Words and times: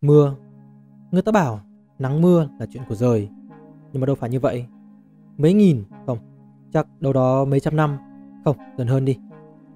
Mưa. 0.00 0.34
Người 1.10 1.22
ta 1.22 1.32
bảo 1.32 1.60
nắng 1.98 2.22
mưa 2.22 2.48
là 2.58 2.66
chuyện 2.66 2.82
của 2.88 2.94
rời, 2.94 3.28
Nhưng 3.92 4.00
mà 4.00 4.06
đâu 4.06 4.16
phải 4.16 4.30
như 4.30 4.40
vậy. 4.40 4.66
Mấy 5.36 5.52
nghìn, 5.52 5.84
không, 6.06 6.18
Chắc 6.72 6.86
đâu 7.00 7.12
đó 7.12 7.44
mấy 7.44 7.60
trăm 7.60 7.76
năm, 7.76 7.98
Không, 8.44 8.56
gần 8.76 8.86
hơn 8.86 9.04
đi. 9.04 9.18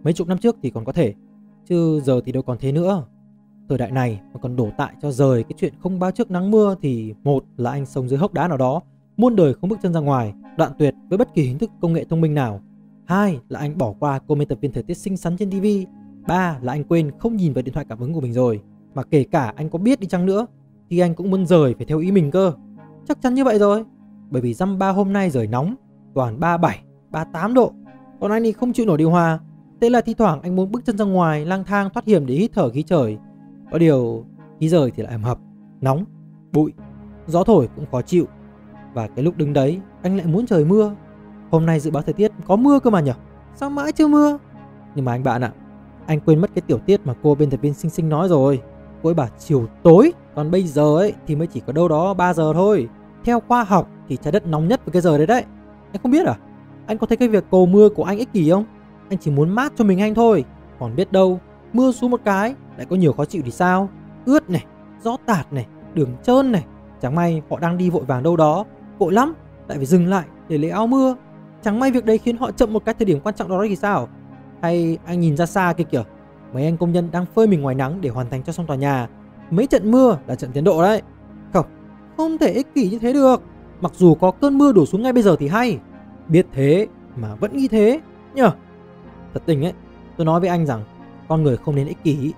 Mấy 0.02 0.12
chục 0.12 0.28
năm 0.28 0.38
trước 0.38 0.56
thì 0.62 0.70
còn 0.70 0.84
có 0.84 0.92
thể, 0.92 1.14
Chứ 1.64 2.00
giờ 2.04 2.20
thì 2.24 2.32
đâu 2.32 2.42
còn 2.42 2.58
thế 2.60 2.72
nữa. 2.72 3.04
Thời 3.68 3.78
đại 3.78 3.90
này 3.90 4.20
mà 4.32 4.40
còn 4.42 4.56
đổ 4.56 4.68
tại 4.76 4.94
cho 5.02 5.10
rời 5.10 5.42
cái 5.42 5.52
chuyện 5.56 5.74
không 5.80 5.98
báo 5.98 6.10
trước 6.10 6.30
nắng 6.30 6.50
mưa 6.50 6.74
Thì 6.82 7.14
một 7.22 7.44
là 7.56 7.70
anh 7.70 7.86
sống 7.86 8.08
dưới 8.08 8.18
hốc 8.18 8.32
đá 8.32 8.48
nào 8.48 8.56
đó 8.56 8.82
Muôn 9.20 9.36
đời 9.36 9.54
không 9.54 9.70
bước 9.70 9.78
chân 9.82 9.92
ra 9.92 10.00
ngoài 10.00 10.34
Đoạn 10.56 10.72
tuyệt 10.78 10.94
với 11.08 11.18
bất 11.18 11.34
kỳ 11.34 11.42
hình 11.42 11.58
thức 11.58 11.70
công 11.80 11.92
nghệ 11.92 12.04
thông 12.04 12.20
minh 12.20 12.34
nào. 12.34 12.60
Hai 13.06 13.38
là 13.48 13.60
anh 13.60 13.78
bỏ 13.78 13.94
qua 14.00 14.20
cô 14.26 14.34
biên 14.34 14.48
tập 14.48 14.58
viên 14.60 14.72
thời 14.72 14.82
tiết 14.82 14.96
xinh 14.96 15.16
xắn 15.16 15.36
trên 15.36 15.50
TV 15.50 15.66
Ba 16.28 16.58
là 16.62 16.72
anh 16.72 16.84
quên 16.84 17.10
không 17.18 17.36
nhìn 17.36 17.52
vào 17.52 17.62
điện 17.62 17.74
thoại 17.74 17.86
cảm 17.88 17.98
ứng 17.98 18.12
của 18.14 18.20
mình 18.20 18.32
rồi. 18.32 18.60
Mà 18.94 19.02
kể 19.02 19.24
cả 19.24 19.52
anh 19.56 19.70
có 19.70 19.78
biết 19.78 20.00
đi 20.00 20.06
chăng 20.06 20.26
nữa 20.26 20.46
Thì 20.90 20.98
anh 20.98 21.14
cũng 21.14 21.30
muốn 21.30 21.46
rời 21.46 21.74
phải 21.74 21.86
theo 21.86 21.98
ý 21.98 22.12
mình 22.12 22.30
cơ. 22.30 22.52
Chắc 23.08 23.22
chắn 23.22 23.34
như 23.34 23.44
vậy 23.44 23.58
rồi. 23.58 23.84
Bởi 24.30 24.42
vì 24.42 24.54
dăm 24.54 24.78
ba 24.78 24.90
hôm 24.90 25.12
nay 25.12 25.30
rời 25.30 25.46
nóng 25.46 25.74
Toàn 26.14 26.40
37, 26.40 26.82
38 27.10 27.54
độ. 27.54 27.72
Còn 28.20 28.30
anh 28.30 28.42
thì 28.42 28.52
không 28.52 28.72
chịu 28.72 28.86
nổi 28.86 28.98
điều 28.98 29.10
hòa. 29.10 29.38
Thế 29.80 29.90
là 29.90 30.00
thi 30.00 30.14
thoảng 30.14 30.40
anh 30.42 30.56
muốn 30.56 30.72
bước 30.72 30.84
chân 30.84 30.98
ra 30.98 31.04
ngoài 31.04 31.46
lang 31.46 31.64
thang 31.64 31.90
thoát 31.94 32.06
hiểm 32.06 32.26
để 32.26 32.34
hít 32.34 32.50
thở 32.54 32.70
khí 32.70 32.82
trời. 32.82 33.18
Có 33.72 33.78
điều 33.78 34.24
khí 34.60 34.68
rời 34.68 34.90
thì 34.90 35.02
lại 35.02 35.12
ẩm 35.12 35.22
hập, 35.22 35.38
nóng, 35.80 36.04
bụi, 36.52 36.72
gió 37.26 37.44
thổi 37.44 37.68
cũng 37.76 37.86
khó 37.92 38.02
chịu. 38.02 38.26
Và 38.94 39.06
cái 39.06 39.24
lúc 39.24 39.36
đứng 39.36 39.52
đấy 39.52 39.80
anh 40.02 40.16
lại 40.16 40.26
muốn 40.26 40.46
trời 40.46 40.64
mưa. 40.64 40.94
Hôm 41.50 41.66
nay 41.66 41.80
dự 41.80 41.90
báo 41.90 42.02
thời 42.02 42.14
tiết 42.14 42.32
có 42.46 42.56
mưa 42.56 42.80
cơ 42.80 42.90
mà 42.90 43.00
nhở? 43.00 43.12
Sao 43.54 43.70
mãi 43.70 43.92
chưa 43.92 44.08
mưa? 44.08 44.38
Nhưng 44.94 45.04
mà 45.04 45.12
anh 45.12 45.22
bạn 45.22 45.42
ạ 45.42 45.52
Anh 46.06 46.20
quên 46.20 46.40
mất 46.40 46.50
cái 46.54 46.62
tiểu 46.66 46.78
tiết 46.78 47.00
mà 47.04 47.14
cô 47.22 47.34
biên 47.34 47.50
tập 47.50 47.60
viên 47.62 47.74
xinh 47.74 47.90
xinh 47.90 48.08
nói 48.08 48.28
rồi. 48.28 48.62
Cô 49.02 49.08
ấy 49.08 49.14
bảo 49.14 49.28
chiều 49.38 49.66
tối 49.82 50.12
Còn 50.34 50.50
bây 50.50 50.62
giờ 50.62 50.96
ấy 50.96 51.14
thì 51.26 51.36
mới 51.36 51.46
chỉ 51.46 51.60
có 51.66 51.72
đâu 51.72 51.88
đó 51.88 52.14
3 52.14 52.34
giờ 52.34 52.52
thôi. 52.54 52.88
Theo 53.24 53.40
khoa 53.48 53.64
học 53.64 53.88
thì 54.08 54.16
trái 54.16 54.32
đất 54.32 54.46
nóng 54.46 54.68
nhất 54.68 54.84
vào 54.84 54.92
cái 54.92 55.02
giờ 55.02 55.18
đấy 55.18 55.26
đấy. 55.26 55.44
Anh 55.92 56.02
không 56.02 56.12
biết 56.12 56.26
à? 56.26 56.36
Anh 56.86 56.98
có 56.98 57.06
thấy 57.06 57.16
cái 57.16 57.28
việc 57.28 57.44
cầu 57.50 57.66
mưa 57.66 57.88
của 57.88 58.04
anh 58.04 58.18
ích 58.18 58.32
kỷ 58.32 58.50
không? 58.50 58.64
Anh 59.08 59.18
chỉ 59.18 59.30
muốn 59.30 59.48
mát 59.48 59.72
cho 59.76 59.84
mình 59.84 60.00
anh 60.00 60.14
thôi. 60.14 60.44
Còn 60.78 60.96
biết 60.96 61.12
đâu 61.12 61.40
mưa 61.72 61.92
xuống 61.92 62.10
một 62.10 62.20
cái 62.24 62.54
Lại 62.76 62.86
có 62.90 62.96
nhiều 62.96 63.12
khó 63.12 63.24
chịu 63.24 63.42
thì 63.44 63.50
sao? 63.50 63.88
Ướt 64.24 64.50
này, 64.50 64.64
gió 65.02 65.16
tạt 65.26 65.52
này, 65.52 65.66
đường 65.94 66.16
trơn 66.22 66.52
này. 66.52 66.64
Chẳng 67.00 67.14
may 67.14 67.42
họ 67.50 67.58
đang 67.58 67.78
đi 67.78 67.90
vội 67.90 68.04
vàng 68.04 68.22
đâu 68.22 68.36
đó. 68.36 68.64
Vội 69.00 69.12
lắm, 69.12 69.34
lại 69.68 69.78
phải 69.78 69.86
dừng 69.86 70.06
lại 70.06 70.24
để 70.48 70.58
lấy 70.58 70.70
áo 70.70 70.86
mưa. 70.86 71.16
Chẳng 71.62 71.80
may 71.80 71.90
việc 71.90 72.04
đấy 72.04 72.18
khiến 72.18 72.36
họ 72.36 72.50
chậm 72.50 72.72
một 72.72 72.84
cái 72.84 72.94
thời 72.94 73.06
điểm 73.06 73.20
quan 73.20 73.34
trọng 73.34 73.48
đó 73.48 73.64
thì 73.68 73.76
sao? 73.76 74.08
Hay 74.62 74.98
anh 75.04 75.20
nhìn 75.20 75.36
ra 75.36 75.46
xa 75.46 75.74
kia 75.76 75.84
kìa 75.84 76.02
Mấy 76.52 76.64
anh 76.64 76.76
công 76.76 76.92
nhân 76.92 77.08
đang 77.12 77.26
phơi 77.34 77.46
mình 77.46 77.60
ngoài 77.60 77.74
nắng 77.74 78.00
để 78.00 78.08
hoàn 78.08 78.30
thành 78.30 78.42
cho 78.42 78.52
xong 78.52 78.66
tòa 78.66 78.76
nhà. 78.76 79.08
Mấy 79.50 79.66
trận 79.66 79.90
mưa 79.90 80.18
là 80.26 80.34
trận 80.34 80.52
tiến 80.52 80.64
độ 80.64 80.82
đấy. 80.82 81.02
Không, 81.52 81.66
không 82.16 82.38
thể 82.38 82.52
ích 82.52 82.74
kỷ 82.74 82.90
như 82.90 82.98
thế 82.98 83.12
được. 83.12 83.42
Mặc 83.80 83.92
dù 83.96 84.14
có 84.14 84.30
cơn 84.30 84.58
mưa 84.58 84.72
đổ 84.72 84.86
xuống 84.86 85.02
ngay 85.02 85.12
bây 85.12 85.22
giờ 85.22 85.36
thì 85.38 85.48
hay. 85.48 85.78
Biết 86.28 86.46
thế 86.52 86.86
mà 87.16 87.34
vẫn 87.34 87.56
nghĩ 87.56 87.68
thế 87.68 88.00
nhờ. 88.34 88.50
Thật 89.34 89.42
tình 89.46 89.64
ấy 89.64 89.72
Tôi 90.16 90.24
nói 90.24 90.40
với 90.40 90.48
anh 90.48 90.66
rằng 90.66 90.84
Con 91.28 91.42
người 91.42 91.56
không 91.56 91.74
nên 91.74 91.86
ích 91.86 92.02
kỷ. 92.04 92.32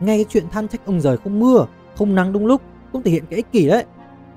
Ngay 0.00 0.18
cái 0.18 0.24
chuyện 0.28 0.44
than 0.50 0.68
trách 0.68 0.86
ông 0.86 1.00
rời 1.00 1.16
không 1.16 1.40
mưa 1.40 1.66
Không 1.96 2.14
nắng 2.14 2.32
đúng 2.32 2.46
lúc 2.46 2.62
Cũng 2.92 3.02
thể 3.02 3.10
hiện 3.10 3.24
cái 3.30 3.36
ích 3.36 3.52
kỷ 3.52 3.68
đấy. 3.68 3.84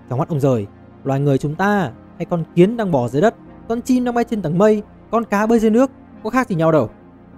Trong 0.10 0.20
mắt 0.20 0.30
ông 0.30 0.40
rời 0.40 0.68
Loài 1.04 1.20
người 1.20 1.38
chúng 1.38 1.56
ta 1.56 1.92
Hay 2.18 2.26
con 2.26 2.44
kiến 2.56 2.78
đang 2.78 2.92
bò 2.92 3.08
dưới 3.08 3.22
đất 3.22 3.36
Con 3.68 3.82
chim 3.82 4.04
đang 4.04 4.14
bay 4.14 4.24
trên 4.24 4.42
tầng 4.42 4.58
mây 4.58 4.84
Con 5.12 5.26
cá 5.26 5.46
bơi 5.46 5.60
dưới 5.60 5.72
nước 5.72 5.92
Có 6.24 6.30
khác 6.30 6.50
gì 6.50 6.56
nhau 6.56 6.72
đâu. 6.72 6.90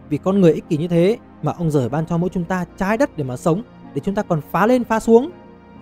Vì 0.10 0.18
con 0.18 0.42
người 0.42 0.54
ích 0.54 0.70
kỷ 0.70 0.78
như 0.78 0.88
thế 0.88 1.18
Mà 1.44 1.52
ông 1.58 1.72
giời 1.72 1.90
ban 1.90 2.06
cho 2.06 2.18
mỗi 2.18 2.30
chúng 2.34 2.44
ta 2.44 2.66
trái 2.78 2.98
đất 2.98 3.18
để 3.18 3.24
mà 3.24 3.38
sống 3.38 3.62
Để 3.94 4.02
chúng 4.04 4.16
ta 4.16 4.24
còn 4.24 4.42
phá 4.52 4.68
lên 4.68 4.84
phá 4.84 5.00
xuống. 5.00 5.32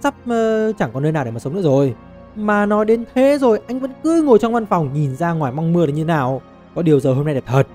Sắp 0.03 0.15
uh, 0.23 0.77
chẳng 0.77 0.89
còn 0.93 1.03
nơi 1.03 1.11
nào 1.11 1.25
để 1.25 1.31
mà 1.31 1.39
sống 1.39 1.55
nữa 1.55 1.61
rồi. 1.61 1.95
Mà 2.35 2.65
nói 2.65 2.85
đến 2.85 3.05
thế 3.13 3.37
rồi 3.41 3.59
Anh 3.67 3.79
vẫn 3.79 3.91
cứ 4.03 4.21
ngồi 4.21 4.39
trong 4.39 4.53
văn 4.53 4.65
phòng 4.65 4.93
Nhìn 4.93 5.15
ra 5.15 5.31
ngoài 5.31 5.51
mong 5.51 5.73
mưa 5.73 5.85
là 5.85 5.91
như 5.91 6.05
nào. 6.05 6.41
Có 6.75 6.81
điều 6.81 6.99
giờ 6.99 7.13
hôm 7.13 7.25
nay 7.25 7.33
đẹp 7.33 7.43
thật. 7.47 7.67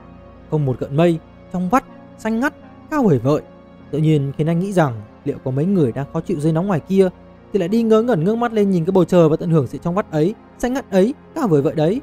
Không 0.50 0.66
một 0.66 0.76
gợn 0.78 0.96
mây 0.96 1.18
Trong 1.52 1.68
vắt 1.68 1.84
Xanh 2.18 2.40
ngắt 2.40 2.54
Cao 2.90 3.02
vời 3.02 3.18
vợi. 3.18 3.42
Tự 3.90 3.98
nhiên 3.98 4.32
khiến 4.38 4.46
anh 4.46 4.60
nghĩ 4.60 4.72
rằng 4.72 4.92
Liệu 5.24 5.36
có 5.44 5.50
mấy 5.50 5.64
người 5.64 5.92
đang 5.92 6.06
khó 6.12 6.20
chịu 6.20 6.40
dưới 6.40 6.52
nóng 6.52 6.66
ngoài 6.66 6.80
kia 6.80 7.08
thì 7.52 7.58
lại 7.58 7.68
đi 7.68 7.82
ngớ 7.82 8.02
ngẩn 8.02 8.24
ngước 8.24 8.38
mắt 8.38 8.52
lên 8.52 8.70
nhìn 8.70 8.84
cái 8.84 8.92
bầu 8.92 9.04
trời 9.04 9.28
Và 9.28 9.36
tận 9.36 9.50
hưởng 9.50 9.66
sự 9.66 9.78
trong 9.78 9.94
vắt 9.94 10.10
ấy, 10.10 10.34
Xanh 10.58 10.72
ngắt 10.72 10.90
ấy 10.90 11.14
Cao 11.34 11.48
vời 11.48 11.62
vợi 11.62 11.74
đấy. 11.74 12.00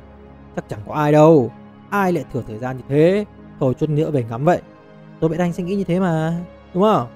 Chắc 0.55 0.65
chẳng 0.69 0.79
có 0.87 0.93
ai 0.93 1.11
đâu. 1.11 1.51
Ai 1.89 2.11
lại 2.11 2.25
thừa 2.33 2.43
thời 2.47 2.57
gian 2.57 2.77
như 2.77 2.83
thế? 2.89 3.25
Thôi 3.59 3.73
chút 3.79 3.89
nữa 3.89 4.11
về 4.11 4.25
ngắm 4.29 4.45
vậy. 4.45 4.61
Tôi 5.19 5.29
biết 5.29 5.39
anh 5.39 5.53
sẽ 5.53 5.63
nghĩ 5.63 5.75
như 5.75 5.83
thế 5.83 5.99
mà, 5.99 6.33
Đúng 6.73 6.83
không? 6.83 7.07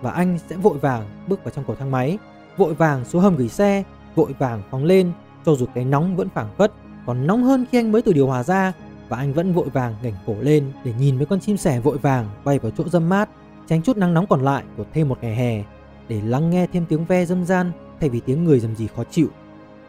Và 0.00 0.10
anh 0.10 0.38
sẽ 0.48 0.56
vội 0.56 0.78
vàng 0.78 1.04
bước 1.28 1.44
vào 1.44 1.50
trong 1.50 1.64
cầu 1.64 1.76
thang 1.76 1.90
máy, 1.90 2.18
Vội 2.56 2.74
vàng 2.74 3.04
xuống 3.04 3.22
hầm 3.22 3.36
gửi 3.36 3.48
xe, 3.48 3.82
Vội 4.14 4.34
vàng 4.38 4.62
phóng 4.70 4.84
lên, 4.84 5.12
Cho 5.46 5.54
dù 5.54 5.66
cái 5.74 5.84
nóng 5.84 6.16
vẫn 6.16 6.28
phảng 6.28 6.48
phất, 6.56 6.72
Còn 7.06 7.26
nóng 7.26 7.42
hơn 7.42 7.66
khi 7.72 7.78
anh 7.78 7.92
mới 7.92 8.02
từ 8.02 8.12
điều 8.12 8.26
hòa 8.26 8.42
ra. 8.42 8.72
Và 9.08 9.16
anh 9.16 9.32
vẫn 9.32 9.52
vội 9.52 9.68
vàng 9.68 9.94
ngẩng 10.02 10.14
cổ 10.26 10.34
lên 10.40 10.72
Để 10.84 10.92
nhìn 10.98 11.16
mấy 11.16 11.26
con 11.26 11.40
chim 11.40 11.56
sẻ 11.56 11.80
vội 11.80 11.98
vàng 11.98 12.28
bay 12.44 12.58
vào 12.58 12.72
chỗ 12.78 12.84
dâm 12.88 13.08
mát, 13.08 13.28
Tránh 13.68 13.82
chút 13.82 13.96
nắng 13.96 14.14
nóng 14.14 14.26
còn 14.26 14.44
lại 14.44 14.64
của 14.76 14.84
thêm 14.92 15.08
một 15.08 15.18
ngày 15.20 15.34
hè. 15.34 15.62
Để 16.08 16.20
lắng 16.20 16.50
nghe 16.50 16.66
thêm 16.66 16.86
tiếng 16.88 17.04
ve 17.04 17.24
dâm 17.24 17.44
gian 17.44 17.72
Thay 18.00 18.10
vì 18.10 18.20
tiếng 18.20 18.44
người 18.44 18.60
dầm 18.60 18.76
gì 18.76 18.86
khó 18.96 19.04
chịu. 19.10 19.28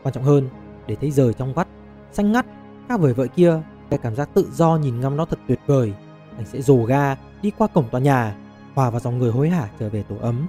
Quan 0.03 0.13
trọng 0.13 0.24
hơn, 0.24 0.50
Để 0.88 0.96
thấy 0.96 1.12
rời 1.12 1.34
trong 1.34 1.53
vắt, 1.53 1.68
Xanh 2.12 2.31
ngắt, 2.31 2.46
các 2.90 3.00
vời 3.00 3.13
vợ 3.13 3.28
kia 3.28 3.62
Cái 3.90 4.00
cảm 4.03 4.16
giác 4.16 4.29
tự 4.34 4.47
do 4.53 4.78
nhìn 4.78 5.00
ngắm 5.00 5.18
nó 5.18 5.25
thật 5.25 5.40
tuyệt 5.47 5.59
vời. 5.66 5.94
Anh 6.38 6.46
sẽ 6.46 6.62
dồ 6.62 6.84
ga, 6.84 7.16
đi 7.41 7.52
qua 7.58 7.68
cổng 7.68 7.90
tòa 7.91 8.02
nhà, 8.02 8.35
Hòa 8.75 8.90
vào 8.90 9.00
dòng 9.00 9.19
người 9.19 9.31
hối 9.31 9.50
hả 9.50 9.69
trở 9.79 9.90
về 9.90 10.03
tổ 10.03 10.16
ấm. 10.22 10.47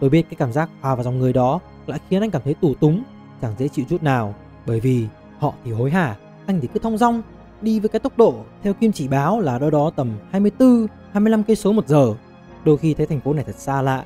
Tôi 0.00 0.10
biết 0.10 0.22
cái 0.22 0.36
cảm 0.38 0.52
giác 0.52 0.70
hòa 0.80 0.94
vào 0.94 1.04
dòng 1.04 1.18
người 1.18 1.32
đó 1.32 1.60
Lại 1.86 2.00
khiến 2.10 2.20
anh 2.20 2.30
cảm 2.30 2.42
thấy 2.44 2.54
tù 2.54 2.74
túng, 2.74 3.02
Chẳng 3.42 3.54
dễ 3.58 3.68
chịu 3.68 3.84
chút 3.88 4.02
nào, 4.02 4.34
Bởi 4.66 4.80
vì 4.80 5.06
họ 5.38 5.54
thì 5.64 5.72
hối 5.72 5.90
hả, 5.90 6.16
Anh 6.46 6.60
thì 6.60 6.68
cứ 6.74 6.80
thong 6.80 6.98
dong, 6.98 7.22
Đi 7.60 7.80
với 7.80 7.88
cái 7.88 8.00
tốc 8.00 8.18
độ 8.18 8.34
theo 8.62 8.74
kim 8.74 8.92
chỉ 8.92 9.08
báo 9.08 9.40
là 9.40 9.58
đâu 9.58 9.70
đó 9.70 9.90
tầm 9.96 10.12
24 10.30 10.86
25 11.12 11.42
cây 11.42 11.56
số 11.56 11.72
một 11.72 11.88
giờ. 11.88 12.14
Đôi 12.64 12.76
khi 12.76 12.94
thấy 12.94 13.06
thành 13.06 13.20
phố 13.20 13.32
này 13.32 13.44
thật 13.44 13.56
xa 13.58 13.82
lạ 13.82 14.04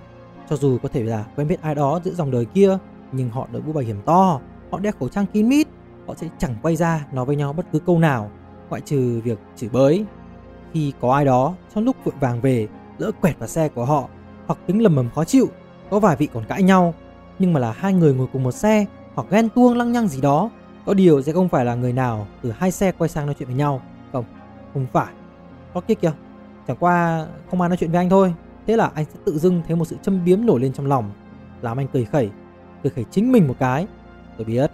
cho 0.51 0.57
dù 0.57 0.79
có 0.83 0.89
thể 0.89 1.03
là 1.03 1.25
quen 1.37 1.49
biết 1.49 1.63
ai 1.63 1.75
đó 1.75 2.01
giữa 2.05 2.15
dòng 2.15 2.31
đời 2.31 2.45
kia 2.45 2.79
Nhưng 3.13 3.31
họ 3.31 3.49
đội 3.53 3.63
mũ 3.63 3.73
bảo 3.73 3.85
hiểm 3.85 4.03
to 4.05 4.41
Họ 4.71 4.79
đeo 4.79 4.93
khẩu 5.01 5.09
trang 5.09 5.27
kín 5.27 5.49
mít 5.49 5.67
Họ 6.07 6.15
sẽ 6.17 6.29
chẳng 6.39 6.55
quay 6.63 6.77
ra 6.77 7.07
nói 7.13 7.25
với 7.25 7.37
nhau 7.37 7.53
bất 7.53 7.67
cứ 7.73 7.79
câu 7.79 7.99
nào 7.99 8.31
Ngoại 8.69 8.81
trừ 8.81 9.21
việc 9.25 9.39
chửi 9.57 9.71
bới. 9.73 10.05
Khi 10.73 10.93
có 11.01 11.15
ai 11.15 11.25
đó 11.25 11.55
trong 11.75 11.85
lúc 11.85 11.97
vội 12.05 12.15
vàng 12.21 12.41
về 12.41 12.69
Lỡ 12.99 13.11
quẹt 13.21 13.39
vào 13.39 13.49
xe 13.49 13.69
của 13.69 13.85
họ 13.85 14.09
Hoặc 14.47 14.59
tính 14.67 14.83
lầm 14.83 14.95
mầm 14.95 15.11
khó 15.15 15.25
chịu 15.25 15.47
Có 15.91 16.01
vài 16.01 16.17
vị 16.17 16.29
còn 16.35 16.45
cãi 16.49 16.63
nhau 16.63 16.95
Nhưng 17.39 17.53
mà 17.53 17.61
là 17.61 17.73
hai 17.73 17.95
người 17.95 18.15
ngồi 18.15 18.27
cùng 18.33 18.43
một 18.43 18.53
xe 18.53 18.87
Hoặc 19.15 19.27
ghen 19.31 19.49
tuông 19.49 19.77
lăng 19.77 19.93
nhăng 19.93 20.09
gì 20.09 20.21
đó 20.21 20.51
Có 20.87 20.95
điều 20.95 21.23
sẽ 21.23 21.33
không 21.33 21.49
phải 21.49 21.65
là 21.65 21.75
người 21.75 21.93
nào 21.93 22.27
từ 22.43 22.53
hai 22.59 22.71
xe 22.71 22.93
quay 22.93 23.09
sang 23.09 23.27
nói 23.27 23.35
chuyện 23.39 23.49
với 23.49 23.57
nhau. 23.57 23.83
Không, 24.13 24.25
không 24.75 24.87
phải. 24.93 25.13
Có 25.75 25.81
kia 25.81 25.95
kìa. 25.95 26.13
Chẳng 26.67 26.77
qua 26.81 27.27
không 27.51 27.61
ai 27.61 27.69
nói 27.69 27.77
chuyện 27.77 27.91
với 27.91 27.99
anh 27.99 28.11
thôi. 28.11 28.35
Thế 28.69 28.77
là 28.77 28.91
anh 28.95 29.05
sẽ 29.05 29.21
tự 29.25 29.39
dưng 29.39 29.63
thấy 29.67 29.77
một 29.77 29.85
sự 29.85 29.97
châm 30.03 30.25
biếm 30.25 30.47
nổi 30.47 30.61
lên 30.61 30.73
trong 30.73 30.87
lòng, 30.87 31.11
Làm 31.63 31.81
anh 31.81 31.87
cười 31.93 32.05
khẩy 32.05 32.31
Cười 32.83 32.91
khẩy 32.91 33.05
chính 33.11 33.33
mình 33.33 33.49
một 33.49 33.55
cái. 33.59 33.87
Tôi 34.37 34.45
biết. 34.45 34.71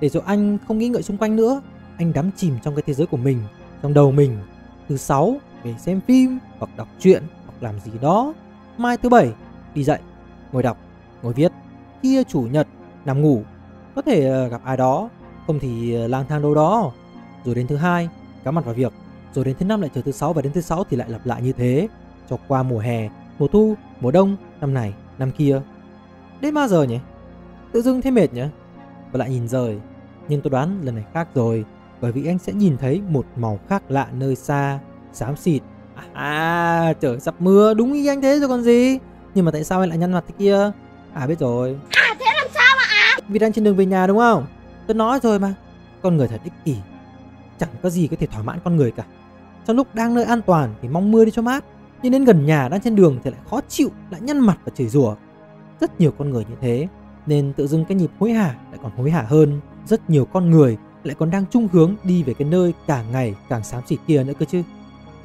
Để 0.00 0.08
rồi 0.08 0.22
anh 0.26 0.58
không 0.68 0.78
nghĩ 0.78 0.88
ngợi 0.88 1.02
xung 1.02 1.16
quanh 1.16 1.36
nữa, 1.36 1.62
Anh 1.98 2.12
đắm 2.12 2.30
chìm 2.36 2.54
trong 2.62 2.74
cái 2.74 2.82
thế 2.86 2.94
giới 2.94 3.06
của 3.06 3.16
mình, 3.16 3.42
Trong 3.82 3.94
đầu 3.94 4.12
mình. 4.12 4.38
Thứ 4.88 4.96
sáu, 4.96 5.36
về 5.62 5.74
xem 5.78 6.00
phim, 6.00 6.38
Hoặc 6.58 6.70
đọc 6.76 6.88
truyện, 6.98 7.22
Hoặc 7.46 7.54
làm 7.60 7.80
gì 7.80 7.92
đó. 8.00 8.34
Mai 8.78 8.96
thứ 8.96 9.08
bảy, 9.08 9.32
đi 9.74 9.84
dậy, 9.84 9.98
Ngồi 10.52 10.62
đọc, 10.62 10.76
Ngồi 11.22 11.32
viết. 11.32 11.52
Kia 12.02 12.24
chủ 12.24 12.40
nhật, 12.40 12.68
Nằm 13.04 13.22
ngủ. 13.22 13.42
Có 13.94 14.02
thể 14.02 14.28
ờ, 14.28 14.48
gặp 14.48 14.60
ai 14.64 14.76
đó. 14.76 15.08
Không 15.46 15.58
thì 15.58 15.94
ờ, 15.94 16.06
lang 16.06 16.24
thang 16.28 16.42
đâu 16.42 16.54
đó. 16.54 16.92
Rồi 17.44 17.54
đến 17.54 17.66
thứ 17.66 17.76
hai 17.76 18.08
cắm 18.44 18.54
mặt 18.54 18.64
vào 18.64 18.74
việc. 18.74 18.92
Rồi 19.34 19.44
đến 19.44 19.56
thứ 19.58 19.66
năm 19.66 19.80
lại 19.80 19.90
chờ 19.94 20.02
thứ 20.02 20.12
sáu 20.12 20.32
Và 20.32 20.42
đến 20.42 20.52
thứ 20.52 20.60
sáu 20.60 20.84
thì 20.90 20.96
lại 20.96 21.10
lặp 21.10 21.26
lại 21.26 21.42
như 21.42 21.52
thế 21.52 21.88
cho 22.30 22.36
qua 22.48 22.62
mùa 22.62 22.78
hè, 22.78 23.08
mùa 23.38 23.48
thu, 23.48 23.74
mùa 24.00 24.10
đông, 24.10 24.36
năm 24.60 24.74
này, 24.74 24.94
năm 25.18 25.30
kia. 25.32 25.60
Đến 26.40 26.54
bao 26.54 26.68
giờ 26.68 26.82
nhỉ? 26.82 26.98
Tự 27.72 27.82
dưng 27.82 28.02
thấy 28.02 28.12
mệt 28.12 28.32
nhỉ? 28.32 28.44
Và 29.12 29.18
lại 29.18 29.30
nhìn 29.30 29.48
rời. 29.48 29.78
Nhưng 30.28 30.40
tôi 30.40 30.50
đoán 30.50 30.80
lần 30.82 30.94
này 30.94 31.04
khác 31.14 31.28
rồi, 31.34 31.64
bởi 32.00 32.12
vì 32.12 32.26
anh 32.26 32.38
sẽ 32.38 32.52
nhìn 32.52 32.76
thấy 32.76 33.02
một 33.08 33.26
màu 33.36 33.58
khác 33.68 33.82
lạ 33.88 34.08
nơi 34.12 34.36
xa, 34.36 34.78
xám 35.12 35.36
xịt. 35.36 35.62
À, 36.12 36.92
trời 37.00 37.20
sắp 37.20 37.34
mưa, 37.38 37.74
đúng 37.74 37.92
như 37.92 38.08
anh 38.08 38.22
thế 38.22 38.38
rồi 38.40 38.48
còn 38.48 38.62
gì. 38.62 38.98
Nhưng 39.34 39.44
mà 39.44 39.50
tại 39.50 39.64
sao 39.64 39.80
anh 39.80 39.88
lại 39.88 39.98
nhăn 39.98 40.12
mặt 40.12 40.24
thế 40.28 40.34
kia? 40.38 40.70
À 41.14 41.26
biết 41.26 41.38
rồi. 41.38 41.78
À 41.90 42.14
thế 42.18 42.26
làm 42.36 42.46
sao 42.54 42.76
mà 42.76 42.84
à? 42.88 43.16
Vì 43.28 43.38
đang 43.38 43.52
trên 43.52 43.64
đường 43.64 43.76
về 43.76 43.86
nhà 43.86 44.06
đúng 44.06 44.18
không? 44.18 44.46
Tôi 44.86 44.94
nói 44.94 45.18
rồi 45.22 45.38
mà. 45.38 45.54
Con 46.02 46.16
người 46.16 46.28
thật 46.28 46.40
ích 46.44 46.52
kỷ. 46.64 46.76
Chẳng 47.58 47.68
có 47.82 47.90
gì 47.90 48.06
có 48.06 48.16
thể 48.20 48.26
thỏa 48.26 48.42
mãn 48.42 48.58
con 48.64 48.76
người 48.76 48.90
cả. 48.90 49.04
Trong 49.66 49.76
lúc 49.76 49.94
đang 49.94 50.14
nơi 50.14 50.24
an 50.24 50.42
toàn 50.42 50.74
thì 50.82 50.88
mong 50.88 51.12
mưa 51.12 51.24
đi 51.24 51.30
cho 51.30 51.42
mát 51.42 51.64
nhưng 52.02 52.12
đến 52.12 52.24
gần 52.24 52.46
nhà 52.46 52.68
đang 52.68 52.80
trên 52.80 52.96
đường 52.96 53.18
thì 53.24 53.30
lại 53.30 53.40
khó 53.50 53.60
chịu 53.68 53.88
lại 54.10 54.20
nhăn 54.20 54.38
mặt 54.38 54.58
và 54.64 54.72
chửi 54.74 54.88
rủa 54.88 55.14
rất 55.80 56.00
nhiều 56.00 56.12
con 56.18 56.30
người 56.30 56.44
như 56.48 56.56
thế 56.60 56.88
nên 57.26 57.52
tự 57.52 57.66
dưng 57.66 57.84
cái 57.84 57.96
nhịp 57.96 58.10
hối 58.18 58.32
hả 58.32 58.54
lại 58.70 58.78
còn 58.82 58.92
hối 58.96 59.10
hả 59.10 59.22
hơn 59.22 59.60
rất 59.86 60.10
nhiều 60.10 60.24
con 60.24 60.50
người 60.50 60.78
lại 61.04 61.16
còn 61.18 61.30
đang 61.30 61.44
chung 61.50 61.68
hướng 61.72 61.94
đi 62.04 62.22
về 62.22 62.34
cái 62.34 62.48
nơi 62.48 62.74
càng 62.86 63.12
ngày 63.12 63.34
càng 63.48 63.64
xám 63.64 63.82
xịt 63.86 63.98
kia 64.06 64.24
nữa 64.24 64.32
cơ 64.38 64.46
chứ. 64.46 64.62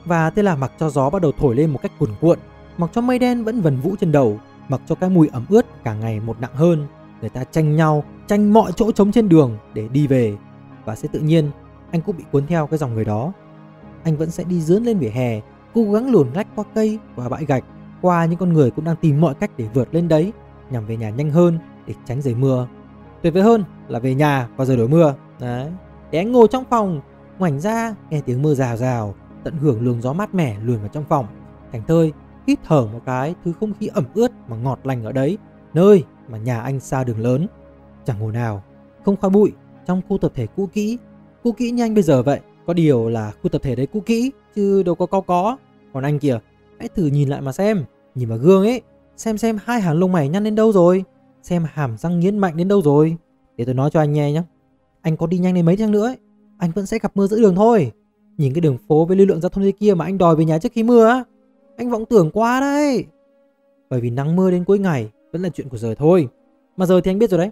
Và 0.06 0.30
thế 0.30 0.44
là 0.44 0.56
mặc 0.56 0.72
cho 0.80 0.89
gió 0.89 1.10
bắt 1.10 1.22
đầu 1.22 1.31
thổi 1.38 1.56
lên 1.56 1.69
một 1.69 1.80
cách 1.81 1.92
cuồn 2.00 2.10
cuộn, 2.22 2.39
mặc 2.77 2.89
cho 2.94 3.01
mây 3.01 3.19
đen 3.19 3.44
vẫn 3.44 3.62
vần 3.62 3.80
vũ 3.80 3.95
trên 4.00 4.12
đầu, 4.12 4.39
mặc 4.69 4.81
cho 4.86 4.95
cái 4.95 5.10
mùi 5.10 5.27
ẩm 5.27 5.45
ướt 5.50 5.66
càng 5.83 6.00
ngày 6.00 6.19
một 6.19 6.42
nặng 6.42 6.54
hơn. 6.54 6.88
Người 7.22 7.30
ta 7.30 7.44
tranh 7.44 7.75
nhau, 7.75 8.04
tranh 8.27 8.54
mọi 8.54 8.72
chỗ 8.75 8.92
trống 8.92 9.12
trên 9.12 9.30
đường 9.30 9.57
để 9.74 9.88
đi 9.88 10.07
về. 10.07 10.38
Và 10.86 10.95
sẽ 10.95 11.07
tự 11.12 11.19
nhiên 11.19 11.51
anh 11.92 12.01
cũng 12.01 12.18
bị 12.18 12.24
cuốn 12.31 12.48
theo 12.48 12.68
cái 12.68 12.77
dòng 12.77 12.94
người 12.94 13.06
đó. 13.06 13.33
Anh 14.04 14.18
vẫn 14.18 14.31
sẽ 14.31 14.44
đi 14.44 14.62
dướn 14.62 14.83
lên 14.83 14.98
vỉa 14.98 15.10
hè, 15.10 15.42
cố 15.75 15.83
gắng 15.92 16.12
luồn 16.12 16.27
lách 16.33 16.48
qua 16.56 16.63
cây, 16.75 17.00
qua 17.16 17.30
bãi 17.30 17.45
gạch, 17.45 17.63
qua 18.01 18.25
những 18.25 18.39
con 18.39 18.54
người 18.54 18.72
cũng 18.72 18.86
đang 18.86 18.95
tìm 18.95 19.22
mọi 19.22 19.33
cách 19.33 19.51
để 19.57 19.68
vượt 19.74 19.88
lên 19.92 20.07
đấy, 20.07 20.33
nhằm 20.69 20.86
về 20.86 20.98
nhà 20.98 21.10
nhanh 21.10 21.30
hơn 21.30 21.60
để 21.88 21.94
tránh 22.06 22.22
giày 22.22 22.36
mưa. 22.36 22.68
Tuyệt 23.22 23.33
vời 23.33 23.44
hơn 23.44 23.63
là 23.88 24.00
về 24.00 24.16
nhà 24.16 24.50
và 24.56 24.66
giờ 24.66 24.75
đổi 24.75 24.88
mưa. 24.88 25.13
Đấy. 25.39 25.72
Để 26.12 26.19
anh 26.19 26.31
ngồi 26.31 26.48
trong 26.48 26.63
phòng, 26.69 27.01
ngoảnh 27.39 27.60
ra 27.60 27.95
nghe 28.10 28.22
tiếng 28.22 28.42
mưa 28.42 28.54
rào 28.54 28.77
rào, 28.77 29.16
tận 29.44 29.57
hưởng 29.57 29.86
luồng 29.86 30.01
gió 30.01 30.13
mát 30.13 30.36
mẻ 30.36 30.57
luồn 30.63 30.80
vào 30.80 30.88
trong 30.88 31.04
phòng. 31.10 31.27
Thành 31.72 31.81
thơi 31.88 32.13
hít 32.48 32.60
thở 32.63 32.88
một 32.94 33.00
cái 33.06 33.36
thứ 33.45 33.54
không 33.60 33.74
khí 33.80 33.88
ẩm 33.88 34.04
ướt 34.13 34.31
mà 34.48 34.57
ngọt 34.57 34.80
lành 34.83 35.04
ở 35.04 35.12
đấy, 35.12 35.38
nơi 35.74 36.04
mà 36.30 36.38
nhà 36.38 36.62
anh 36.62 36.80
xa 36.80 37.04
đường 37.04 37.19
lớn. 37.19 37.48
Chẳng 38.06 38.19
hồ 38.19 38.31
nào, 38.31 38.63
không 39.06 39.18
khói 39.18 39.30
bụi 39.30 39.51
trong 39.86 40.01
khu 40.10 40.18
tập 40.18 40.31
thể 40.36 40.48
cũ 40.56 40.69
kỹ. 40.74 40.98
Cũ 41.44 41.51
kỹ 41.51 41.72
như 41.72 41.83
anh 41.83 41.94
bây 41.94 42.04
giờ 42.04 42.24
vậy, 42.24 42.39
có 42.68 42.74
điều 42.74 43.10
là 43.10 43.31
khu 43.44 43.50
tập 43.50 43.62
thể 43.63 43.75
đấy 43.75 43.88
cũ 43.88 44.04
kỹ 44.06 44.31
chứ 44.56 44.83
đâu 44.83 44.95
có 44.95 45.06
cao 45.06 45.22
có. 45.22 45.57
Còn 45.95 46.03
anh 46.03 46.19
kìa, 46.19 46.39
hãy 46.80 46.88
thử 46.88 47.06
nhìn 47.06 47.30
lại 47.30 47.42
mà 47.42 47.51
xem, 47.51 47.86
nhìn 48.15 48.30
vào 48.30 48.38
gương 48.38 48.63
ấy, 48.63 48.81
xem 49.18 49.38
xem 49.38 49.57
hai 49.63 49.81
hàng 49.81 50.00
lông 50.00 50.12
mày 50.12 50.30
nhăn 50.30 50.44
đến 50.44 50.56
đâu 50.56 50.71
rồi, 50.71 51.03
xem 51.42 51.65
hàm 51.74 51.97
răng 51.97 52.19
nghiến 52.19 52.38
mạnh 52.38 52.57
đến 52.57 52.68
đâu 52.68 52.81
rồi. 52.81 53.18
Để 53.57 53.65
tôi 53.65 53.74
nói 53.74 53.89
cho 53.94 54.00
anh 54.00 54.13
nghe 54.13 54.31
nhé. 54.31 54.44
Anh 55.01 55.18
có 55.18 55.27
đi 55.27 55.38
nhanh 55.38 55.53
đến 55.53 55.65
mấy 55.65 55.77
chăng 55.77 55.92
nữa 55.92 56.06
ấy, 56.06 56.18
anh 56.57 56.71
vẫn 56.71 56.86
sẽ 56.86 57.00
gặp 57.00 57.12
mưa 57.15 57.27
giữa 57.27 57.42
đường 57.42 57.56
thôi. 57.56 57.92
Nhìn 58.38 58.53
cái 58.53 58.62
đường 58.62 58.77
phố 58.88 59.06
với 59.06 59.18
lưu 59.18 59.27
lượng 59.27 59.42
giao 59.42 59.50
thông 59.50 59.71
kia 59.71 59.94
mà 59.94 60.06
anh 60.06 60.18
đòi 60.18 60.36
về 60.36 60.45
nhà 60.45 60.59
trước 60.59 60.71
khi 60.71 60.83
mưa 60.83 61.06
á, 61.06 61.24
anh 61.77 61.89
vọng 61.89 62.06
tưởng 62.06 62.31
quá 62.31 62.59
đấy. 62.59 63.06
Bởi 63.89 64.01
vì 64.01 64.09
nắng 64.09 64.36
mưa 64.36 64.51
đến 64.51 64.63
cuối 64.63 64.80
ngày 64.80 65.12
vẫn 65.31 65.41
là 65.41 65.50
chuyện 65.50 65.69
của 65.69 65.77
giờ 65.77 65.95
thôi. 65.95 66.27
Mà 66.77 66.86
giờ 66.86 67.01
thì 67.01 67.12
anh 67.12 67.19
biết 67.19 67.30
rồi 67.30 67.38
đấy. 67.38 67.50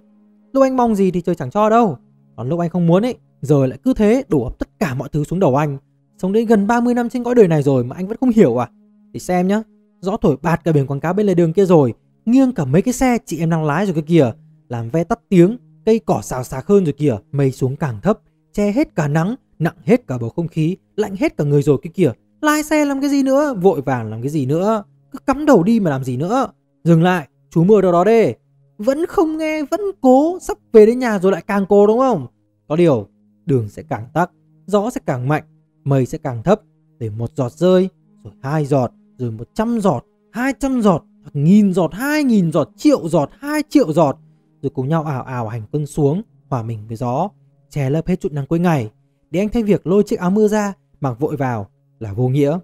Lúc 0.54 0.64
anh 0.64 0.78
mong 0.78 0.96
gì 0.96 1.12
thì 1.12 1.22
trời 1.22 1.36
chẳng 1.36 1.52
cho 1.52 1.70
đâu. 1.70 1.98
Còn 2.36 2.50
lúc 2.50 2.60
anh 2.60 2.70
không 2.70 2.88
muốn 2.88 3.06
ấy, 3.06 3.16
giờ 3.42 3.66
lại 3.66 3.80
cứ 3.84 3.94
thế 3.94 4.24
đổ 4.28 4.44
ập 4.44 4.60
tất 4.60 4.70
cả 4.80 4.94
mọi 4.94 5.10
thứ 5.10 5.24
xuống 5.24 5.40
đầu 5.40 5.56
anh. 5.56 5.78
Sống 6.24 6.34
đến 6.34 6.48
gần 6.48 6.68
30 6.68 6.94
năm 6.94 7.10
trên 7.10 7.24
cõi 7.24 7.36
đời 7.36 7.48
này 7.48 7.64
rồi 7.64 7.84
mà 7.84 7.96
anh 7.96 8.08
vẫn 8.08 8.18
không 8.20 8.30
hiểu 8.30 8.58
à? 8.58 8.70
Thì 9.14 9.20
xem 9.20 9.48
nhá, 9.48 9.62
gió 10.00 10.18
thổi 10.22 10.38
bạt 10.42 10.64
cả 10.64 10.72
biển 10.72 10.88
quảng 10.88 11.00
cáo 11.00 11.14
bên 11.14 11.26
lề 11.26 11.34
đường 11.34 11.54
kia 11.54 11.66
rồi, 11.66 11.94
nghiêng 12.26 12.52
cả 12.52 12.66
mấy 12.66 12.82
cái 12.82 12.94
xe 12.94 13.18
chị 13.26 13.40
em 13.40 13.50
đang 13.50 13.66
lái 13.66 13.86
rồi 13.86 13.94
cái 13.94 14.04
kìa, 14.04 14.32
làm 14.70 14.90
ve 14.90 15.04
tắt 15.04 15.20
tiếng, 15.30 15.58
cây 15.86 16.00
cỏ 16.00 16.20
xào 16.24 16.44
xạc 16.44 16.68
hơn 16.68 16.86
rồi 16.86 16.94
kìa, 16.94 17.18
mây 17.32 17.52
xuống 17.52 17.76
càng 17.76 18.00
thấp, 18.02 18.20
che 18.54 18.72
hết 18.72 18.96
cả 18.96 19.08
nắng, 19.08 19.36
nặng 19.60 19.76
hết 19.84 20.08
cả 20.08 20.18
bầu 20.18 20.30
không 20.30 20.48
khí, 20.48 20.78
lạnh 20.96 21.16
hết 21.16 21.38
cả 21.38 21.44
người 21.44 21.62
rồi 21.62 21.78
cái 21.84 21.92
kìa. 21.94 22.12
Lái 22.42 22.64
xe 22.64 22.86
làm 22.86 23.02
cái 23.02 23.10
gì 23.10 23.24
nữa, 23.24 23.54
vội 23.62 23.82
vàng 23.82 24.10
làm 24.10 24.22
cái 24.22 24.30
gì 24.30 24.46
nữa, 24.46 24.84
cứ 25.12 25.20
cắm 25.26 25.46
đầu 25.46 25.64
đi 25.64 25.80
mà 25.80 25.90
làm 25.90 26.04
gì 26.04 26.18
nữa. 26.18 26.48
Dừng 26.84 27.04
lại, 27.04 27.28
chú 27.50 27.64
mưa 27.64 27.82
đâu 27.82 27.92
đó 27.92 28.04
đi. 28.04 28.34
Vẫn 28.78 29.06
không 29.06 29.38
nghe, 29.38 29.64
vẫn 29.64 29.82
cố, 30.02 30.38
sắp 30.42 30.58
về 30.74 30.86
đến 30.86 31.00
nhà 31.00 31.20
rồi 31.20 31.32
lại 31.32 31.44
càng 31.48 31.66
cố 31.70 31.88
đúng 31.88 32.00
không? 32.00 32.28
Có 32.68 32.76
điều, 32.76 33.08
đường 33.46 33.70
sẽ 33.70 33.84
càng 33.90 34.08
tắc, 34.14 34.32
gió 34.66 34.90
sẽ 34.90 35.02
càng 35.06 35.28
mạnh, 35.28 35.44
mây 35.84 36.06
sẽ 36.06 36.18
càng 36.18 36.44
thấp, 36.44 36.62
để 37.00 37.10
một 37.10 37.32
giọt 37.36 37.52
rơi, 37.52 37.90
rồi 38.24 38.34
hai 38.42 38.66
giọt, 38.66 38.92
rồi 39.18 39.32
một 39.32 39.50
trăm 39.54 39.80
giọt, 39.80 40.06
hai 40.32 40.54
trăm 40.60 40.82
giọt, 40.82 41.04
nghìn 41.34 41.74
giọt, 41.74 41.94
hai 41.94 42.24
nghìn 42.24 42.52
giọt, 42.52 42.70
triệu 42.78 43.10
giọt, 43.10 43.30
hai 43.40 43.64
triệu 43.70 43.94
giọt, 43.94 44.18
rồi 44.62 44.70
cùng 44.70 44.90
nhau 44.90 45.04
ảo 45.04 45.24
ảo 45.24 45.48
hành 45.48 45.64
quân 45.72 45.86
xuống, 45.86 46.22
hòa 46.50 46.64
mình 46.64 46.88
với 46.88 46.98
gió, 46.98 47.30
che 47.70 47.90
lấp 47.90 48.08
hết 48.08 48.20
chút 48.20 48.32
nắng 48.32 48.46
cuối 48.48 48.60
ngày, 48.60 48.92
để 49.32 49.40
anh 49.40 49.50
thay 49.50 49.64
việc 49.64 49.88
lôi 49.88 50.04
chiếc 50.04 50.20
áo 50.20 50.30
mưa 50.30 50.48
ra, 50.48 50.74
mặc 51.02 51.20
vội 51.20 51.36
vào 51.36 51.68
là 52.00 52.14
vô 52.14 52.28
nghĩa. 52.28 52.60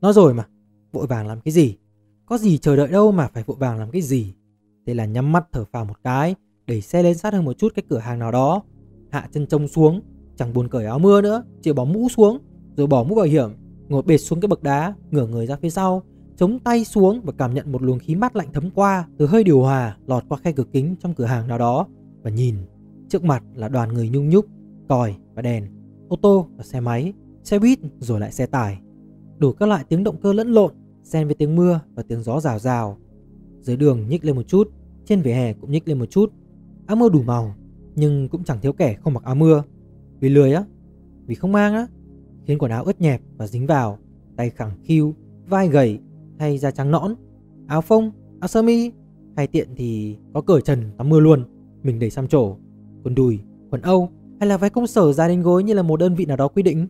Nói 0.00 0.12
rồi 0.12 0.34
mà, 0.34 0.46
vội 0.92 1.06
vàng 1.06 1.26
làm 1.26 1.40
cái 1.40 1.52
gì? 1.52 1.76
Có 2.26 2.38
gì 2.38 2.58
chờ 2.58 2.76
đợi 2.76 2.88
đâu 2.88 3.12
mà 3.12 3.28
phải 3.34 3.42
vội 3.46 3.56
vàng 3.60 3.78
làm 3.78 3.90
cái 3.90 4.02
gì? 4.02 4.34
Thế 4.86 4.94
là 4.94 5.04
nhắm 5.04 5.32
mắt 5.32 5.44
thở 5.52 5.64
phào 5.72 5.84
một 5.84 5.94
cái, 6.04 6.34
đẩy 6.66 6.80
xe 6.80 7.02
lên 7.02 7.18
sát 7.18 7.32
hơn 7.32 7.44
một 7.44 7.52
chút 7.58 7.72
cái 7.74 7.82
cửa 7.88 7.98
hàng 7.98 8.18
nào 8.18 8.32
đó, 8.32 8.62
hạ 9.10 9.28
chân 9.32 9.46
trông 9.46 9.68
xuống, 9.68 10.00
chẳng 10.36 10.52
buồn 10.52 10.68
cởi 10.68 10.86
áo 10.86 10.98
mưa 10.98 11.20
nữa, 11.20 11.42
chỉ 11.62 11.72
bỏ 11.72 11.84
mũ 11.84 12.08
xuống, 12.08 12.38
rồi 12.80 12.86
bỏ 12.86 13.04
mũ 13.04 13.14
bảo 13.14 13.24
hiểm, 13.24 13.50
ngồi 13.88 14.02
bệt 14.02 14.18
xuống 14.18 14.40
cái 14.40 14.48
bậc 14.48 14.62
đá, 14.62 14.94
ngửa 15.10 15.26
người 15.26 15.46
ra 15.46 15.56
phía 15.56 15.70
sau, 15.70 16.02
chống 16.36 16.58
tay 16.58 16.84
xuống 16.84 17.20
và 17.24 17.32
cảm 17.38 17.54
nhận 17.54 17.72
một 17.72 17.82
luồng 17.82 17.98
khí 17.98 18.14
mát 18.14 18.36
lạnh 18.36 18.48
thấm 18.52 18.70
qua 18.70 19.08
từ 19.18 19.26
hơi 19.26 19.44
điều 19.44 19.60
hòa 19.60 19.96
lọt 20.06 20.24
qua 20.28 20.38
khe 20.38 20.52
cửa 20.52 20.64
kính 20.72 20.94
trong 21.00 21.14
cửa 21.14 21.24
hàng 21.24 21.48
nào 21.48 21.58
đó 21.58 21.86
và 22.22 22.30
nhìn 22.30 22.56
trước 23.08 23.24
mặt 23.24 23.42
là 23.54 23.68
đoàn 23.68 23.94
người 23.94 24.08
nhung 24.08 24.28
nhúc, 24.28 24.46
còi 24.88 25.14
và 25.34 25.42
đèn, 25.42 25.66
ô 26.08 26.16
tô 26.16 26.46
và 26.56 26.64
xe 26.64 26.80
máy, 26.80 27.12
xe 27.42 27.58
buýt 27.58 27.78
rồi 27.98 28.20
lại 28.20 28.32
xe 28.32 28.46
tải. 28.46 28.78
Đủ 29.38 29.52
các 29.52 29.66
loại 29.66 29.84
tiếng 29.88 30.04
động 30.04 30.16
cơ 30.22 30.32
lẫn 30.32 30.48
lộn, 30.48 30.74
xen 31.02 31.26
với 31.26 31.34
tiếng 31.34 31.56
mưa 31.56 31.80
và 31.94 32.02
tiếng 32.02 32.22
gió 32.22 32.40
rào 32.40 32.58
rào. 32.58 32.98
Dưới 33.60 33.76
đường 33.76 34.08
nhích 34.08 34.24
lên 34.24 34.36
một 34.36 34.48
chút, 34.48 34.68
trên 35.04 35.20
vỉa 35.20 35.32
hè 35.32 35.52
cũng 35.52 35.70
nhích 35.70 35.88
lên 35.88 35.98
một 35.98 36.06
chút. 36.10 36.32
Áo 36.86 36.96
mưa 36.96 37.08
đủ 37.08 37.22
màu, 37.22 37.54
nhưng 37.94 38.28
cũng 38.28 38.44
chẳng 38.44 38.60
thiếu 38.60 38.72
kẻ 38.72 38.94
không 38.94 39.14
mặc 39.14 39.24
áo 39.24 39.34
mưa. 39.34 39.62
Vì 40.20 40.28
lười 40.28 40.52
á, 40.52 40.64
vì 41.26 41.34
không 41.34 41.52
mang 41.52 41.74
á, 41.74 41.86
khiến 42.50 42.58
quần 42.58 42.70
áo 42.70 42.84
ướt 42.84 43.00
nhẹp 43.00 43.20
và 43.36 43.46
dính 43.46 43.66
vào, 43.66 43.98
tay 44.36 44.50
khẳng 44.50 44.70
khiu, 44.82 45.14
vai 45.48 45.68
gầy 45.68 45.98
hay 46.38 46.58
da 46.58 46.70
trắng 46.70 46.90
nõn, 46.90 47.14
áo 47.66 47.80
phông, 47.80 48.10
áo 48.40 48.48
sơ 48.48 48.62
mi 48.62 48.92
hay 49.36 49.46
tiện 49.46 49.68
thì 49.76 50.16
có 50.34 50.40
cởi 50.40 50.60
trần 50.60 50.90
tắm 50.98 51.08
mưa 51.08 51.20
luôn, 51.20 51.44
mình 51.82 51.98
đầy 51.98 52.10
xăm 52.10 52.28
trổ, 52.28 52.56
quần 53.04 53.14
đùi, 53.14 53.40
quần 53.70 53.82
âu 53.82 54.08
hay 54.40 54.48
là 54.48 54.56
váy 54.56 54.70
công 54.70 54.86
sở 54.86 55.12
dài 55.12 55.28
đến 55.28 55.42
gối 55.42 55.62
như 55.62 55.74
là 55.74 55.82
một 55.82 56.00
đơn 56.00 56.14
vị 56.14 56.24
nào 56.24 56.36
đó 56.36 56.48
quy 56.48 56.62
định. 56.62 56.86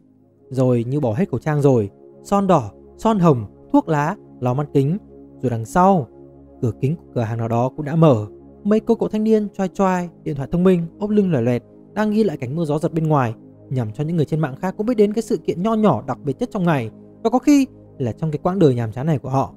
Rồi 0.50 0.84
như 0.84 1.00
bỏ 1.00 1.14
hết 1.14 1.30
khẩu 1.30 1.40
trang 1.40 1.60
rồi, 1.60 1.90
son 2.22 2.46
đỏ, 2.46 2.72
son 2.98 3.18
hồng, 3.18 3.44
thuốc 3.72 3.88
lá, 3.88 4.16
lò 4.40 4.54
mắt 4.54 4.68
kính, 4.72 4.98
rồi 5.42 5.50
đằng 5.50 5.64
sau, 5.64 6.06
cửa 6.62 6.72
kính 6.80 6.96
của 6.96 7.04
cửa 7.14 7.20
hàng 7.20 7.38
nào 7.38 7.48
đó 7.48 7.68
cũng 7.76 7.86
đã 7.86 7.96
mở. 7.96 8.26
Mấy 8.64 8.80
cô 8.80 8.94
cậu 8.94 9.08
thanh 9.08 9.24
niên 9.24 9.48
choai 9.56 9.68
choai, 9.68 10.08
điện 10.24 10.36
thoại 10.36 10.48
thông 10.52 10.64
minh, 10.64 10.86
ốp 10.98 11.10
lưng 11.10 11.32
lòe 11.32 11.40
loẹt, 11.40 11.62
đang 11.94 12.10
ghi 12.10 12.24
lại 12.24 12.36
cảnh 12.36 12.56
mưa 12.56 12.64
gió 12.64 12.78
giật 12.78 12.92
bên 12.92 13.08
ngoài, 13.08 13.34
nhằm 13.70 13.93
cho 13.93 14.05
những 14.05 14.17
người 14.17 14.25
trên 14.25 14.40
mạng 14.40 14.56
khác 14.56 14.75
cũng 14.76 14.87
biết 14.87 14.94
đến 14.94 15.12
cái 15.12 15.22
sự 15.22 15.37
kiện 15.37 15.62
nho 15.62 15.75
nhỏ 15.75 16.02
đặc 16.06 16.19
biệt 16.25 16.37
nhất 16.38 16.49
trong 16.52 16.64
ngày. 16.64 16.90
Và 17.22 17.31
có 17.31 17.38
khi 17.38 17.67
là 17.99 18.12
trong 18.12 18.31
cái 18.31 18.38
quãng 18.43 18.58
đời 18.58 18.75
nhàm 18.75 18.93
chán 18.93 19.06
này 19.06 19.19
của 19.19 19.31
họ. 19.31 19.55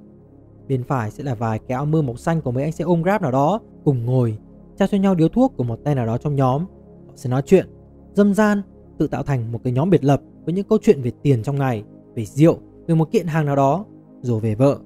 Bên 0.68 0.83
phải 0.83 1.12
sẽ 1.12 1.24
là 1.24 1.36
vài 1.36 1.60
cái 1.60 1.75
áo 1.75 1.86
mưa 1.86 2.01
màu 2.01 2.15
xanh 2.15 2.42
của 2.42 2.51
mấy 2.51 2.63
anh 2.63 2.71
xe 2.71 2.83
ôm 2.83 3.01
grab 3.01 3.21
nào 3.21 3.31
đó 3.31 3.60
cùng 3.83 4.06
ngồi 4.06 4.38
trao 4.77 4.88
cho 4.88 4.98
nhau 4.98 5.15
điếu 5.15 5.30
thuốc 5.30 5.54
của 5.57 5.63
một 5.63 5.80
tay 5.83 5.95
nào 5.95 6.06
đó 6.06 6.18
trong 6.18 6.36
nhóm. 6.36 6.65
Họ 7.07 7.13
sẽ 7.15 7.30
nói 7.30 7.42
chuyện, 7.45 7.68
dâm 8.13 8.33
gian, 8.33 8.62
tự 8.98 9.07
tạo 9.07 9.24
thành 9.24 9.51
một 9.51 9.60
cái 9.63 9.74
nhóm 9.74 9.89
biệt 9.89 10.04
lập 10.04 10.21
với 10.45 10.54
những 10.54 10.67
câu 10.67 10.77
chuyện 10.82 11.01
về 11.01 11.12
tiền 11.22 11.43
trong 11.43 11.55
ngày, 11.55 11.84
về 12.15 12.25
rượu, 12.25 12.58
về 12.88 12.96
một 12.96 13.12
kiện 13.12 13.27
hàng 13.27 13.46
nào 13.46 13.55
đó, 13.55 13.86
rồi 14.22 14.39
về 14.39 14.55
vợ 14.55 14.79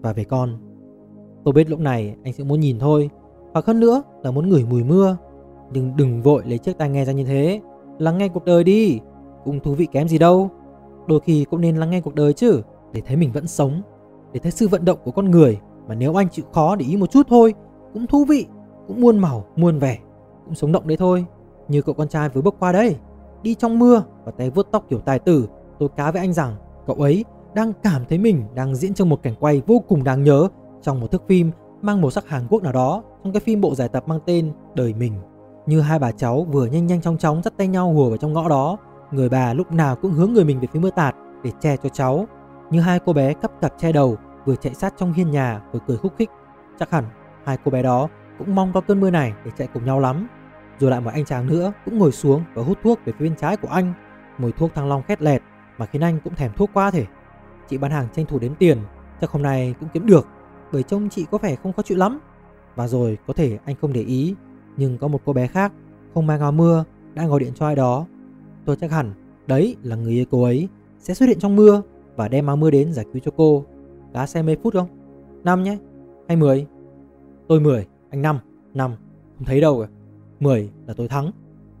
và 0.00 0.12
về 0.12 0.24
con. 0.24 0.58
Tôi 1.44 1.54
biết 1.54 1.70
lúc 1.70 1.80
này 1.80 2.16
anh 2.24 2.32
sẽ 2.32 2.44
muốn 2.44 2.60
nhìn 2.60 2.78
thôi, 2.78 3.10
hoặc 3.52 3.66
hơn 3.66 3.80
nữa 3.80 4.02
là 4.22 4.30
muốn 4.30 4.48
ngửi 4.48 4.64
mùi 4.64 4.84
mưa. 4.84 5.16
Nhưng 5.72 5.96
đừng 5.96 6.22
vội 6.22 6.42
lấy 6.46 6.58
chiếc 6.58 6.78
tai 6.78 6.90
nghe 6.90 7.04
ra 7.04 7.12
như 7.12 7.24
thế, 7.24 7.60
lắng 7.98 8.18
nghe 8.18 8.28
cuộc 8.28 8.44
đời 8.44 8.64
đi, 8.64 9.00
cũng 9.44 9.60
thú 9.60 9.74
vị 9.74 9.86
kém 9.92 10.08
gì 10.08 10.18
đâu. 10.18 10.50
Đôi 11.06 11.20
khi 11.20 11.44
cũng 11.50 11.60
nên 11.60 11.76
lắng 11.76 11.90
nghe 11.90 12.00
cuộc 12.00 12.14
đời 12.14 12.32
chứ 12.32 12.62
để 12.92 13.00
thấy 13.06 13.16
mình 13.16 13.32
vẫn 13.32 13.46
sống, 13.46 13.82
để 14.32 14.40
thấy 14.40 14.52
sự 14.52 14.68
vận 14.68 14.84
động 14.84 14.98
của 15.04 15.10
con 15.10 15.30
người 15.30 15.60
mà 15.88 15.94
nếu 15.94 16.20
anh 16.20 16.28
chịu 16.28 16.44
khó 16.52 16.76
để 16.76 16.86
ý 16.86 16.96
một 16.96 17.10
chút 17.10 17.26
thôi, 17.28 17.54
cũng 17.92 18.06
thú 18.06 18.24
vị, 18.24 18.46
cũng 18.88 19.00
muôn 19.00 19.18
màu, 19.18 19.44
muôn 19.56 19.78
vẻ, 19.78 19.98
cũng 20.44 20.54
sống 20.54 20.72
động 20.72 20.88
đấy 20.88 20.96
thôi. 20.96 21.26
Như 21.68 21.82
cậu 21.82 21.94
con 21.94 22.08
trai 22.08 22.28
vừa 22.28 22.42
bước 22.42 22.54
qua 22.58 22.72
đây, 22.72 22.96
đi 23.42 23.54
trong 23.54 23.78
mưa 23.78 24.02
và 24.24 24.32
tay 24.32 24.50
vuốt 24.50 24.68
tóc 24.70 24.84
kiểu 24.88 24.98
tài 24.98 25.18
tử, 25.18 25.48
tôi 25.78 25.88
cá 25.96 26.10
với 26.10 26.20
anh 26.20 26.32
rằng 26.32 26.56
cậu 26.86 26.96
ấy 26.96 27.24
đang 27.54 27.72
cảm 27.82 28.04
thấy 28.08 28.18
mình 28.18 28.42
đang 28.54 28.74
diễn 28.74 28.94
trong 28.94 29.08
một 29.08 29.22
cảnh 29.22 29.34
quay 29.40 29.62
vô 29.66 29.82
cùng 29.88 30.04
đáng 30.04 30.22
nhớ 30.22 30.48
trong 30.82 31.00
một 31.00 31.10
thước 31.10 31.22
phim 31.28 31.50
mang 31.82 32.00
màu 32.00 32.10
sắc 32.10 32.28
Hàn 32.28 32.46
Quốc 32.50 32.62
nào 32.62 32.72
đó 32.72 33.02
trong 33.24 33.32
cái 33.32 33.40
phim 33.40 33.60
bộ 33.60 33.74
giải 33.74 33.88
tập 33.88 34.08
mang 34.08 34.20
tên 34.26 34.52
Đời 34.74 34.94
Mình. 34.94 35.12
Như 35.66 35.80
hai 35.80 35.98
bà 35.98 36.12
cháu 36.12 36.44
vừa 36.44 36.66
nhanh 36.66 36.86
nhanh 36.86 37.00
chóng 37.00 37.18
chóng 37.18 37.42
dắt 37.42 37.54
tay 37.56 37.68
nhau 37.68 37.92
hùa 37.92 38.08
vào 38.08 38.16
trong 38.16 38.32
ngõ 38.32 38.48
đó, 38.48 38.76
người 39.10 39.28
bà 39.28 39.54
lúc 39.54 39.72
nào 39.72 39.96
cũng 39.96 40.12
hướng 40.12 40.32
người 40.32 40.44
mình 40.44 40.60
về 40.60 40.68
phía 40.72 40.80
mưa 40.80 40.90
tạt 40.90 41.14
để 41.42 41.50
che 41.60 41.76
cho 41.76 41.88
cháu 41.88 42.26
như 42.70 42.80
hai 42.80 42.98
cô 42.98 43.12
bé 43.12 43.34
cắp 43.34 43.60
cặp 43.60 43.72
che 43.78 43.92
đầu 43.92 44.16
vừa 44.44 44.56
chạy 44.56 44.74
sát 44.74 44.94
trong 44.96 45.12
hiên 45.12 45.30
nhà 45.30 45.60
vừa 45.72 45.78
cười 45.86 45.96
khúc 45.96 46.12
khích. 46.18 46.30
Chắc 46.78 46.90
hẳn 46.90 47.04
hai 47.44 47.58
cô 47.64 47.70
bé 47.70 47.82
đó 47.82 48.08
cũng 48.38 48.54
mong 48.54 48.72
có 48.72 48.80
cơn 48.80 49.00
mưa 49.00 49.10
này 49.10 49.32
để 49.44 49.50
chạy 49.58 49.68
cùng 49.74 49.84
nhau 49.84 50.00
lắm. 50.00 50.28
Rồi 50.78 50.90
lại 50.90 51.00
một 51.00 51.10
anh 51.14 51.24
chàng 51.24 51.46
nữa 51.46 51.72
cũng 51.84 51.98
ngồi 51.98 52.12
xuống 52.12 52.44
và 52.54 52.62
hút 52.62 52.78
thuốc 52.82 52.98
về 53.04 53.12
phía 53.18 53.24
bên 53.24 53.36
trái 53.36 53.56
của 53.56 53.68
anh. 53.68 53.94
Mùi 54.38 54.52
thuốc 54.52 54.74
thăng 54.74 54.88
long 54.88 55.02
khét 55.02 55.22
lẹt 55.22 55.42
mà 55.78 55.86
khiến 55.86 56.02
anh 56.02 56.18
cũng 56.24 56.34
thèm 56.34 56.52
thuốc 56.56 56.70
quá 56.72 56.90
thể. 56.90 57.06
Chị 57.68 57.78
bán 57.78 57.90
hàng 57.90 58.08
tranh 58.12 58.26
thủ 58.26 58.38
đếm 58.38 58.54
tiền, 58.54 58.78
chắc 59.20 59.30
hôm 59.30 59.42
nay 59.42 59.74
cũng 59.80 59.88
kiếm 59.92 60.06
được 60.06 60.26
bởi 60.72 60.82
trông 60.82 61.08
chị 61.08 61.26
có 61.30 61.38
vẻ 61.38 61.56
không 61.56 61.72
có 61.72 61.82
chuyện 61.82 61.98
lắm. 61.98 62.20
Và 62.74 62.88
rồi 62.88 63.18
có 63.26 63.32
thể 63.32 63.58
anh 63.64 63.76
không 63.80 63.92
để 63.92 64.00
ý, 64.00 64.34
nhưng 64.76 64.98
có 64.98 65.08
một 65.08 65.20
cô 65.24 65.32
bé 65.32 65.46
khác 65.46 65.72
không 66.14 66.26
mang 66.26 66.40
áo 66.40 66.52
mưa 66.52 66.84
đang 67.14 67.28
gọi 67.28 67.40
điện 67.40 67.52
cho 67.54 67.66
ai 67.66 67.76
đó. 67.76 68.06
Tôi 68.64 68.76
chắc 68.76 68.90
hẳn 68.90 69.12
đấy 69.46 69.76
là 69.82 69.96
người 69.96 70.12
yêu 70.12 70.24
cô 70.30 70.42
ấy 70.42 70.68
sẽ 70.98 71.14
xuất 71.14 71.26
hiện 71.26 71.38
trong 71.38 71.56
mưa 71.56 71.82
và 72.16 72.28
đem 72.28 72.46
áo 72.46 72.56
mưa 72.56 72.70
đến 72.70 72.92
giải 72.92 73.04
cứu 73.12 73.22
cho 73.24 73.30
cô. 73.36 73.64
Đá 74.12 74.26
xe 74.26 74.42
mấy 74.42 74.56
phút 74.62 74.72
không? 74.74 74.88
5 75.44 75.62
nhé. 75.62 75.78
Hay 76.28 76.36
10? 76.36 76.66
Tôi 77.48 77.60
10, 77.60 77.86
anh 78.10 78.22
5. 78.22 78.38
5. 78.74 78.94
Không 79.36 79.44
thấy 79.44 79.60
đâu 79.60 79.80
à. 79.80 79.86
cả. 79.86 79.92
10 80.40 80.70
là 80.86 80.94
tôi 80.94 81.08
thắng. 81.08 81.30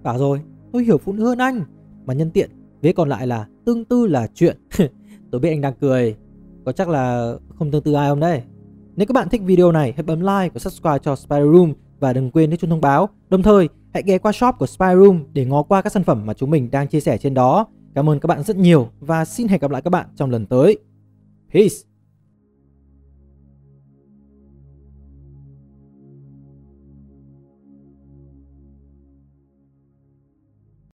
Bảo 0.02 0.18
rồi, 0.18 0.40
tôi 0.72 0.84
hiểu 0.84 0.98
phụ 0.98 1.12
nữ 1.12 1.24
hơn 1.24 1.38
anh. 1.38 1.62
Mà 2.06 2.14
nhân 2.14 2.30
tiện, 2.30 2.50
vế 2.82 2.92
còn 2.92 3.08
lại 3.08 3.26
là 3.26 3.46
tương 3.64 3.84
tư 3.84 4.06
là 4.06 4.26
chuyện. 4.34 4.56
tôi 5.30 5.40
biết 5.40 5.48
anh 5.48 5.60
đang 5.60 5.74
cười. 5.80 6.16
Có 6.64 6.72
chắc 6.72 6.88
là 6.88 7.34
không 7.58 7.70
tương 7.70 7.82
tư 7.82 7.92
ai 7.92 8.08
không 8.08 8.20
đây? 8.20 8.42
Nếu 8.96 9.06
các 9.06 9.12
bạn 9.12 9.28
thích 9.28 9.42
video 9.44 9.72
này, 9.72 9.92
hãy 9.96 10.02
bấm 10.02 10.20
like 10.20 10.50
và 10.54 10.58
subscribe 10.58 10.98
cho 10.98 11.16
Spider 11.16 11.52
Room 11.52 11.72
và 12.04 12.12
đừng 12.12 12.30
quên 12.30 12.50
nhấn 12.50 12.58
chuông 12.58 12.70
thông 12.70 12.80
báo. 12.80 13.08
Đồng 13.28 13.42
thời, 13.42 13.68
hãy 13.94 14.02
ghé 14.06 14.18
qua 14.18 14.32
shop 14.32 14.54
của 14.58 14.66
Spy 14.66 14.86
Room 14.96 15.24
để 15.32 15.44
ngó 15.44 15.62
qua 15.62 15.82
các 15.82 15.92
sản 15.92 16.04
phẩm 16.04 16.26
mà 16.26 16.34
chúng 16.34 16.50
mình 16.50 16.70
đang 16.70 16.88
chia 16.88 17.00
sẻ 17.00 17.18
trên 17.18 17.34
đó. 17.34 17.66
Cảm 17.94 18.08
ơn 18.08 18.20
các 18.20 18.26
bạn 18.26 18.42
rất 18.42 18.56
nhiều 18.56 18.88
và 19.00 19.24
xin 19.24 19.48
hẹn 19.48 19.60
gặp 19.60 19.70
lại 19.70 19.82
các 19.82 19.90
bạn 19.90 20.06
trong 20.16 20.30
lần 20.30 20.46
tới. 20.46 20.78
Peace! 21.52 21.74